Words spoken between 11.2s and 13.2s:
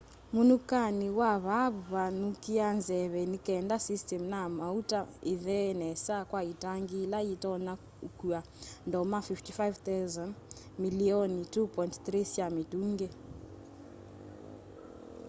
2.3 sya mitungi